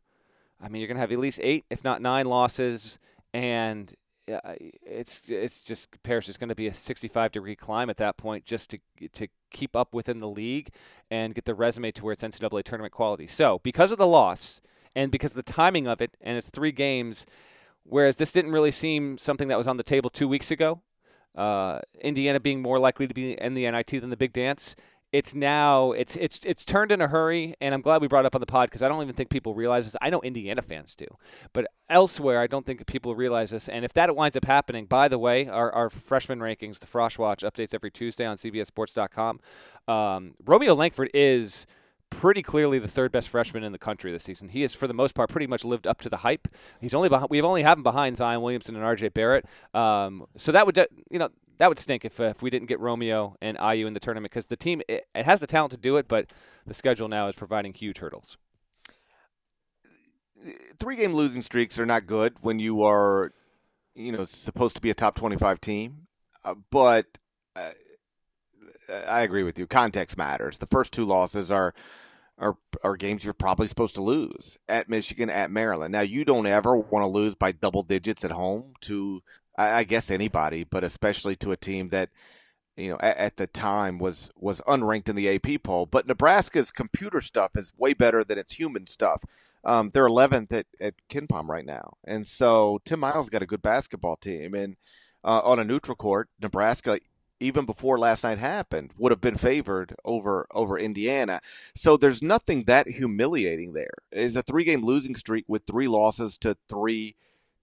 [0.62, 3.00] I mean, you're going to have at least eight, if not nine losses,
[3.34, 3.94] and
[4.28, 8.46] it's it's just Parrish is going to be a 65 degree climb at that point
[8.46, 8.80] just to
[9.14, 10.70] to keep up within the league
[11.10, 13.28] and get the resume to where it's NCAA tournament quality.
[13.28, 14.62] So because of the loss
[14.96, 17.26] and because of the timing of it and it's three games,
[17.84, 20.82] whereas this didn't really seem something that was on the table two weeks ago.
[21.36, 24.76] Uh, Indiana being more likely to be in the NIT than the Big Dance
[25.12, 28.28] it's now it's it's it's turned in a hurry and i'm glad we brought it
[28.28, 30.62] up on the pod because i don't even think people realize this i know indiana
[30.62, 31.06] fans do
[31.54, 35.08] but elsewhere i don't think people realize this and if that winds up happening by
[35.08, 39.40] the way our, our freshman rankings the frosh watch updates every tuesday on cbssports.com
[39.88, 41.66] um, romeo langford is
[42.10, 44.50] pretty clearly the third best freshman in the country this season.
[44.50, 46.48] He has, for the most part, pretty much lived up to the hype.
[46.82, 49.10] He's only behind, we've only have him behind Zion Williamson and R.J.
[49.10, 49.46] Barrett.
[49.74, 50.78] Um, so that would
[51.10, 51.30] you know
[51.62, 54.32] that would stink if uh, if we didn't get Romeo and IU in the tournament
[54.32, 56.34] because the team it, it has the talent to do it, but
[56.66, 58.36] the schedule now is providing huge hurdles.
[60.80, 63.32] Three game losing streaks are not good when you are,
[63.94, 66.08] you know, supposed to be a top twenty five team,
[66.44, 67.06] uh, but.
[67.56, 67.72] Uh,
[69.08, 69.68] I agree with you.
[69.68, 70.58] Context matters.
[70.58, 71.74] The first two losses are
[72.42, 75.92] are are games you're probably supposed to lose at Michigan, at Maryland.
[75.92, 79.22] Now you don't ever want to lose by double digits at home to
[79.58, 82.10] I, guess anybody, but especially to a team that
[82.76, 85.86] you know at, at, the time was was unranked in the AP poll.
[85.86, 89.24] But Nebraska's computer stuff is way better than its human stuff.
[89.64, 93.62] Um, they're 11th at, at KenPom right now, and so Tim Miles got a good
[93.62, 94.76] basketball team, and
[95.24, 97.00] uh, on a neutral court, Nebraska
[97.42, 101.42] even before last night happened, would have been favored over over Indiana.
[101.76, 103.94] So there's nothing that humiliating there.
[104.12, 107.16] It's a three game losing streak with three losses to three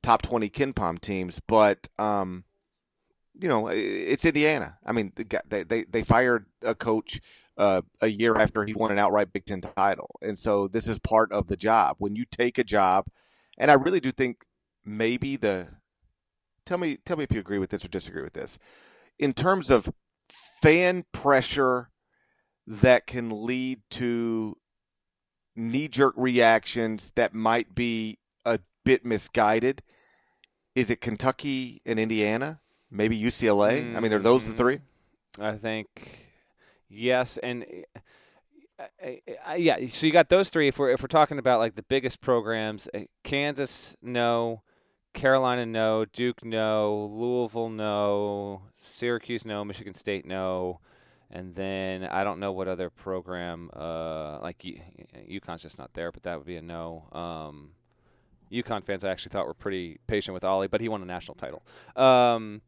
[0.03, 2.45] top twenty KenPom teams, but um,
[3.41, 4.79] you know it's Indiana.
[4.85, 5.13] I mean,
[5.49, 7.21] they they they fired a coach
[7.57, 10.99] uh, a year after he won an outright Big Ten title, and so this is
[10.99, 11.97] part of the job.
[11.99, 13.07] When you take a job,
[13.57, 14.45] and I really do think
[14.85, 15.69] maybe the
[16.67, 18.59] tell me tell me if you agree with this or disagree with this
[19.19, 19.93] in terms of
[20.63, 21.91] fan pressure
[22.67, 24.57] that can lead to
[25.57, 29.83] knee jerk reactions that might be a bit misguided?
[30.75, 32.61] Is it Kentucky and Indiana?
[32.91, 33.83] Maybe UCLA?
[33.83, 33.97] Mm-hmm.
[33.97, 34.77] I mean, are those the three?
[34.77, 35.45] Mm-hmm.
[35.45, 36.29] I think
[36.89, 37.65] yes, and
[38.79, 39.11] uh, uh,
[39.51, 39.77] uh, yeah.
[39.89, 40.69] So you got those three.
[40.69, 42.89] If we're if we're talking about like the biggest programs,
[43.25, 44.63] Kansas, no.
[45.15, 46.05] Carolina, no.
[46.05, 47.11] Duke, no.
[47.13, 48.63] Louisville, no.
[48.77, 49.65] Syracuse, no.
[49.65, 50.81] Michigan State, no.
[51.31, 54.65] And then I don't know what other program, uh, like
[55.31, 57.07] UConn's just not there, but that would be a no.
[57.13, 57.73] Um,
[58.51, 61.35] UConn fans I actually thought were pretty patient with Ollie, but he won a national
[61.35, 61.63] title.
[61.97, 62.63] Um,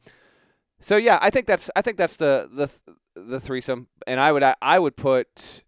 [0.78, 2.70] so yeah, I think that's I think that's the the
[3.20, 5.62] the threesome, and I would I, I would put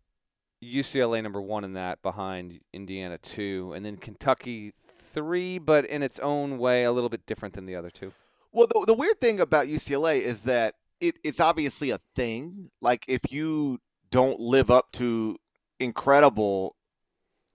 [0.62, 4.72] UCLA number one in that behind Indiana two, and then Kentucky
[5.12, 8.12] three, but in its own way, a little bit different than the other two.
[8.52, 12.70] Well, the, the weird thing about UCLA is that it, it's obviously a thing.
[12.80, 15.38] Like, if you don't live up to
[15.80, 16.76] incredible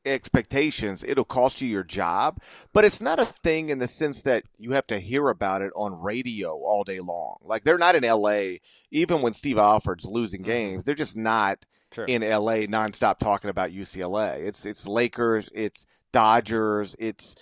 [0.08, 2.41] expectations, it'll cost you your job.
[2.74, 5.72] But it's not a thing in the sense that you have to hear about it
[5.76, 7.38] on radio all day long.
[7.43, 8.58] Like they're not in LA,
[8.91, 10.52] even when Steve Alford's losing mm-hmm.
[10.52, 12.06] games, they're just not True.
[12.06, 14.46] in LA nonstop talking about UCLA.
[14.46, 17.36] It's it's Lakers, it's Dodgers, it's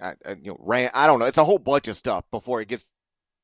[0.00, 0.90] I, you know, ran.
[0.94, 1.26] I don't know.
[1.26, 2.84] It's a whole bunch of stuff before it gets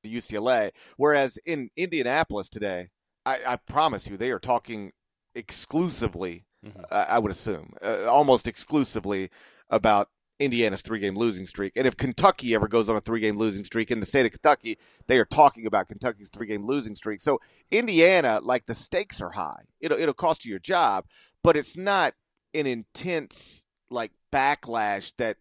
[0.05, 0.71] to UCLA.
[0.97, 2.89] Whereas in Indianapolis today,
[3.25, 4.93] I, I promise you, they are talking
[5.35, 6.45] exclusively.
[6.65, 6.83] Mm-hmm.
[6.91, 9.31] Uh, I would assume uh, almost exclusively
[9.69, 10.09] about
[10.39, 11.73] Indiana's three-game losing streak.
[11.77, 14.79] And if Kentucky ever goes on a three-game losing streak in the state of Kentucky,
[15.07, 17.21] they are talking about Kentucky's three-game losing streak.
[17.21, 19.65] So Indiana, like the stakes are high.
[19.81, 21.07] It'll it'll cost you your job,
[21.43, 22.15] but it's not
[22.55, 25.37] an intense like backlash that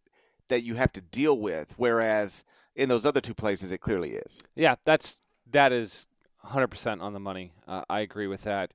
[0.50, 1.74] that you have to deal with.
[1.78, 2.44] Whereas
[2.76, 4.44] in those other two places, it clearly is.
[4.56, 6.08] Yeah, that's that is
[6.46, 7.54] 100% on the money.
[7.68, 8.72] Uh, I agree with that.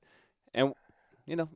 [0.53, 0.73] And
[1.25, 1.49] you know,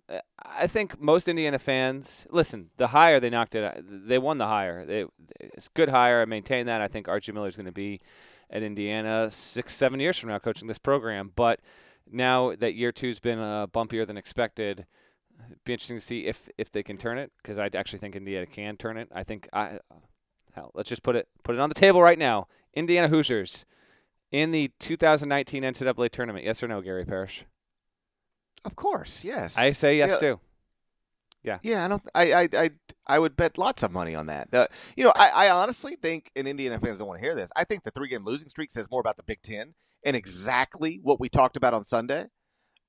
[0.44, 2.70] I think most Indiana fans listen.
[2.76, 3.84] The hire they knocked it.
[4.08, 4.86] They won the hire.
[4.86, 5.06] They,
[5.40, 6.22] it's good hire.
[6.22, 6.82] I maintain that.
[6.82, 8.02] I think Archie Miller is going to be
[8.50, 11.32] at Indiana six, seven years from now, coaching this program.
[11.36, 11.62] But
[12.12, 14.86] now that year two's been uh, bumpier than expected,
[15.66, 18.46] be interesting to see if if they can turn it because I actually think Indiana
[18.46, 19.08] can turn it.
[19.14, 19.80] I think I
[20.54, 22.48] hell, let's just put it put it on the table right now.
[22.74, 23.66] Indiana Hoosiers
[24.32, 26.46] in the 2019 NCAA tournament.
[26.46, 27.46] Yes or no, Gary Parrish?
[28.64, 29.58] Of course, yes.
[29.58, 30.18] I say yes yeah.
[30.18, 30.40] too.
[31.44, 31.58] Yeah.
[31.64, 32.04] Yeah, I don't.
[32.14, 32.70] I, I, I,
[33.08, 34.54] I would bet lots of money on that.
[34.54, 37.50] Uh, you know, I, I honestly think, and Indiana fans don't want to hear this.
[37.56, 39.74] I think the three-game losing streak says more about the Big Ten
[40.06, 42.28] and exactly what we talked about on Sunday,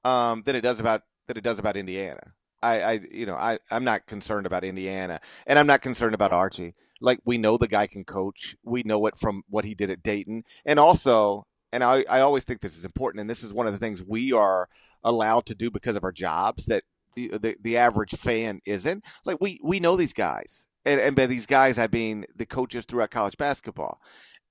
[0.04, 2.34] um, than it does about than it does about Indiana.
[2.62, 6.32] I, I you know, I, I'm not concerned about Indiana, and I'm not concerned about
[6.32, 6.74] Archie.
[7.00, 8.56] Like we know the guy can coach.
[8.62, 12.44] We know it from what he did at Dayton, and also, and I, I always
[12.44, 14.68] think this is important, and this is one of the things we are
[15.02, 19.04] allowed to do because of our jobs that the the, the average fan isn't.
[19.24, 22.84] Like we we know these guys, and, and by these guys I mean the coaches
[22.84, 24.00] throughout college basketball.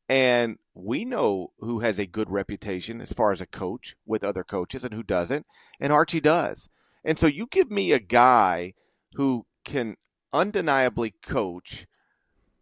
[0.09, 4.43] And we know who has a good reputation as far as a coach with other
[4.43, 5.45] coaches and who doesn't.
[5.79, 6.67] And Archie does.
[7.03, 8.73] And so you give me a guy
[9.13, 9.95] who can
[10.33, 11.87] undeniably coach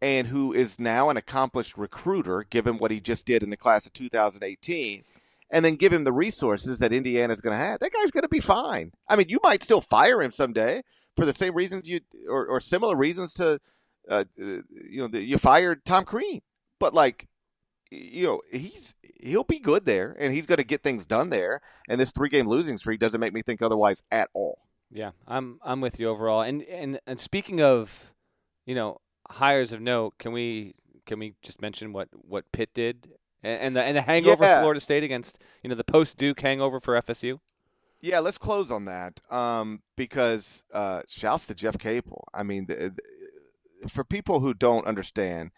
[0.01, 3.85] and who is now an accomplished recruiter, given what he just did in the class
[3.85, 5.03] of 2018,
[5.51, 7.79] and then give him the resources that Indiana's going to have.
[7.79, 8.93] That guy's going to be fine.
[9.09, 10.83] I mean, you might still fire him someday,
[11.15, 11.99] for the same reasons you
[12.29, 13.59] or, or similar reasons to
[14.09, 14.63] uh, you
[15.01, 16.41] know the, you fired Tom Crean,
[16.79, 17.27] but like
[17.91, 21.61] you know he's he'll be good there and he's going to get things done there.
[21.87, 24.59] And this three game losing streak doesn't make me think otherwise at all.
[24.91, 26.41] Yeah, I'm I'm with you overall.
[26.41, 28.11] And and and speaking of,
[28.65, 30.75] you know, hires of note, can we
[31.05, 33.09] can we just mention what what Pitt did
[33.43, 34.61] and, and the and the hangover Yeah.
[34.61, 37.39] Florida State against you know the post Duke hangover for FSU?
[38.01, 42.25] Yeah, let's close on that um, because uh, shouts to Jeff Capel.
[42.33, 42.93] I mean, the,
[43.81, 45.51] the, for people who don't understand,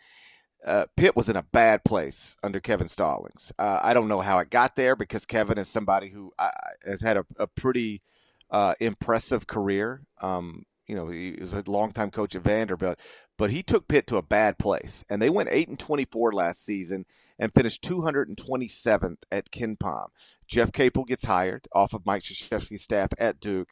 [0.65, 3.51] uh, Pitt was in a bad place under Kevin Stallings.
[3.57, 6.51] Uh, I don't know how it got there because Kevin is somebody who uh,
[6.85, 8.01] has had a, a pretty
[8.49, 10.01] uh, impressive career.
[10.21, 12.99] Um, you know, he was a longtime coach at Vanderbilt,
[13.37, 16.65] but he took Pitt to a bad place, and they went eight and twenty-four last
[16.65, 17.05] season
[17.39, 20.07] and finished 227th at KenPom.
[20.47, 23.69] Jeff Capel gets hired off of Mike Krzyzewski's staff at Duke,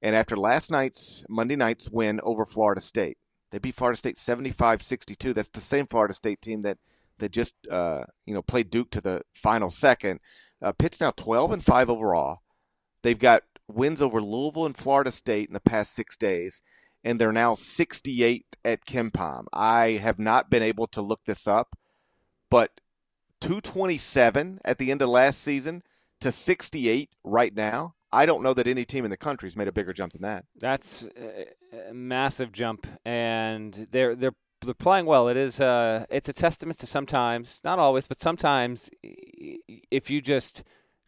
[0.00, 3.18] and after last night's Monday night's win over Florida State,
[3.52, 5.34] they beat Florida State 75-62.
[5.34, 6.78] That's the same Florida State team that
[7.18, 10.18] that just uh, you know played Duke to the final second.
[10.60, 12.40] Uh, Pitt's now 12 and five overall.
[13.02, 16.62] They've got wins over Louisville and Florida State in the past six days,
[17.04, 19.44] and they're now 68 at KenPom.
[19.52, 21.76] I have not been able to look this up,
[22.48, 22.80] but
[23.40, 25.82] 227 at the end of last season
[26.20, 27.94] to 68 right now.
[28.12, 30.22] I don't know that any team in the country has made a bigger jump than
[30.22, 30.44] that.
[30.58, 31.06] That's
[31.88, 35.28] a massive jump, and they're they're they're playing well.
[35.28, 40.62] It is uh, it's a testament to sometimes, not always, but sometimes, if you just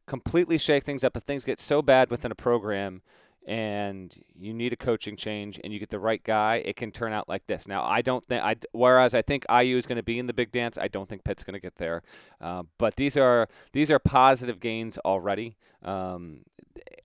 [0.07, 3.03] completely shake things up, if things get so bad within a program,
[3.47, 7.13] and you need a coaching change, and you get the right guy, it can turn
[7.13, 7.69] out like this.
[7.69, 8.57] Now, I don't think I.
[8.73, 11.25] Whereas I think IU is going to be in the big dance, I don't think
[11.25, 12.03] Pitt's going to get there.
[12.41, 15.57] Uh, but these are these are positive gains already.
[15.83, 16.41] Um,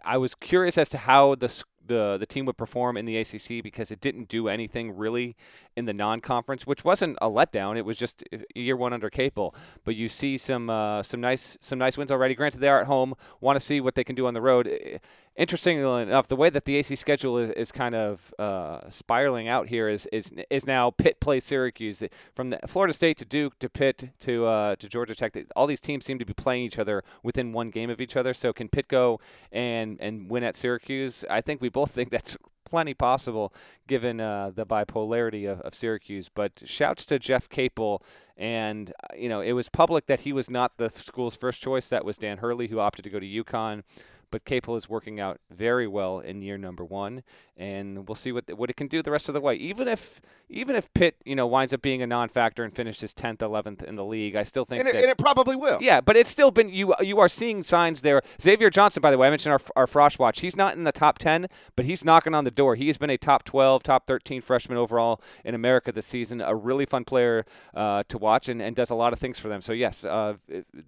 [0.03, 3.63] I was curious as to how the the the team would perform in the ACC
[3.63, 5.35] because it didn't do anything really
[5.79, 7.77] in the non-conference, which wasn't a letdown.
[7.77, 9.55] It was just uh, year one under Capel.
[9.85, 12.35] But you see some uh, some nice some nice wins already.
[12.35, 13.15] Granted, they are at home.
[13.39, 14.99] Want to see what they can do on the road.
[15.37, 19.69] Interestingly enough, the way that the AC schedule is, is kind of uh, spiraling out
[19.69, 22.03] here is, is is now Pitt plays Syracuse
[22.35, 25.37] from Florida State to Duke to Pitt to uh, to Georgia Tech.
[25.55, 28.33] All these teams seem to be playing each other within one game of each other.
[28.33, 31.23] So can Pitt go and and win at Syracuse?
[31.29, 32.37] I think we both think that's
[32.69, 33.53] plenty possible
[33.87, 36.29] given uh, the bipolarity of, of Syracuse.
[36.29, 38.03] But shouts to Jeff Capel.
[38.37, 41.87] And, uh, you know, it was public that he was not the school's first choice.
[41.89, 43.83] That was Dan Hurley, who opted to go to UConn.
[44.31, 47.23] But Capel is working out very well in year number one,
[47.57, 49.55] and we'll see what what it can do the rest of the way.
[49.55, 53.37] Even if even if Pitt, you know, winds up being a non-factor and finishes 10th,
[53.37, 55.77] 11th in the league, I still think And it, that and it probably will.
[55.79, 56.95] yeah, but it's still been you.
[57.01, 58.21] You are seeing signs there.
[58.41, 60.39] Xavier Johnson, by the way, I mentioned our our Frosh watch.
[60.41, 62.75] He's not in the top ten, but he's knocking on the door.
[62.75, 66.41] He has been a top twelve, top thirteen freshman overall in America this season.
[66.41, 69.47] A really fun player uh, to watch, and, and does a lot of things for
[69.49, 69.61] them.
[69.61, 70.35] So yes, uh,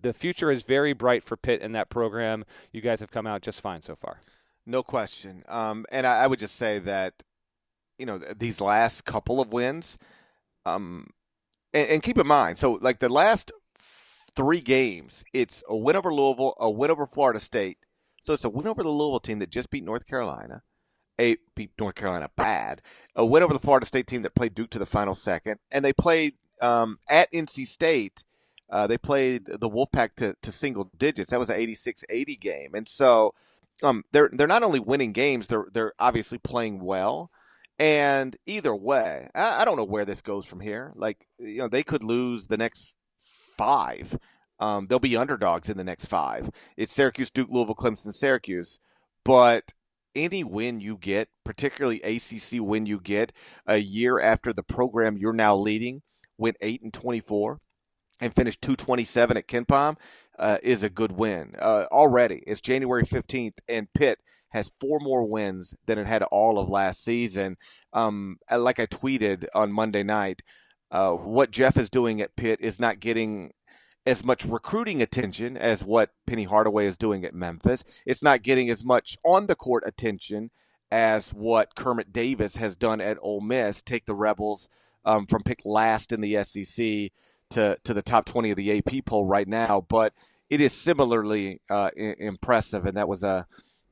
[0.01, 2.45] the future is very bright for Pitt in that program.
[2.71, 4.19] You guys have come out just fine so far.
[4.65, 5.43] No question.
[5.47, 7.23] Um, and I, I would just say that,
[7.97, 9.97] you know, these last couple of wins,
[10.65, 11.07] um,
[11.73, 13.51] and, and keep in mind, so like the last
[14.35, 17.77] three games, it's a win over Louisville, a win over Florida State.
[18.23, 20.61] So it's a win over the Louisville team that just beat North Carolina,
[21.19, 22.81] a beat North Carolina bad,
[23.15, 25.83] a win over the Florida State team that played Duke to the final second, and
[25.83, 28.23] they played um, at NC State.
[28.71, 31.29] Uh, they played the Wolfpack to, to single digits.
[31.29, 33.33] That was an 86-80 game, and so
[33.83, 37.31] um, they're they're not only winning games, they're they're obviously playing well.
[37.79, 40.93] And either way, I, I don't know where this goes from here.
[40.95, 42.95] Like you know, they could lose the next
[43.57, 44.17] five.
[44.59, 46.49] Um, they'll be underdogs in the next five.
[46.77, 48.79] It's Syracuse, Duke, Louisville, Clemson, Syracuse.
[49.25, 49.73] But
[50.15, 53.31] any win you get, particularly ACC win you get
[53.65, 56.03] a year after the program you're now leading
[56.37, 57.59] went eight and twenty four
[58.21, 59.97] and finished two twenty seven at KenPom,
[60.39, 62.43] uh, is a good win uh, already.
[62.47, 67.03] It's January fifteenth, and Pitt has four more wins than it had all of last
[67.03, 67.57] season.
[67.93, 70.41] Um, like I tweeted on Monday night,
[70.91, 73.53] uh, what Jeff is doing at Pitt is not getting
[74.05, 77.83] as much recruiting attention as what Penny Hardaway is doing at Memphis.
[78.05, 80.51] It's not getting as much on the court attention
[80.91, 83.81] as what Kermit Davis has done at Ole Miss.
[83.81, 84.67] Take the Rebels
[85.05, 87.11] um, from pick last in the SEC
[87.51, 90.13] to to the top 20 of the AP poll right now, but
[90.49, 93.47] it is similarly uh, impressive, and that was a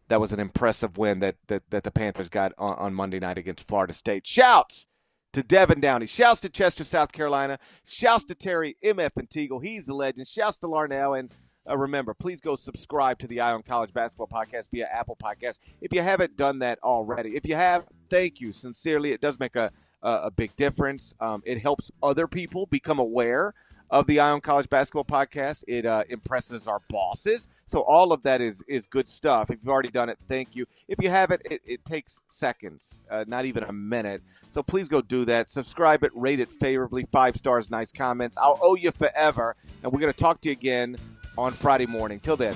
[0.10, 3.38] that was an impressive win that that, that the Panthers got on, on Monday night
[3.38, 4.26] against Florida State.
[4.26, 4.88] Shouts
[5.34, 6.08] to Devin Downey.
[6.08, 7.60] Shouts to Chester, South Carolina.
[7.86, 9.64] Shouts to Terry MF and Teagle.
[9.64, 10.28] He's the legend.
[10.28, 11.34] Shouts to Larnell and
[11.70, 15.60] uh, remember, please go subscribe to the Eye on College Basketball Podcast via Apple Podcast
[15.82, 17.36] if you haven't done that already.
[17.36, 19.12] If you have, thank you sincerely.
[19.12, 19.72] It does make a
[20.02, 21.14] a, a big difference.
[21.20, 23.54] Um, it helps other people become aware
[23.92, 25.64] of the Eye on College Basketball Podcast.
[25.68, 27.48] It uh, impresses our bosses.
[27.66, 29.50] So all of that is is good stuff.
[29.50, 30.66] If you've already done it, thank you.
[30.88, 34.22] If you haven't, it, it takes seconds, uh, not even a minute.
[34.50, 35.50] So please go do that.
[35.50, 38.38] Subscribe it, rate it favorably, five stars, nice comments.
[38.38, 39.56] I'll owe you forever.
[39.84, 40.96] And we're going to talk to you again
[41.38, 42.20] on Friday morning.
[42.20, 42.56] Till then,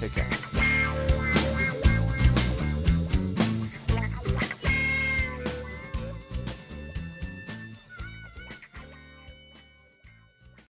[0.00, 0.45] take care.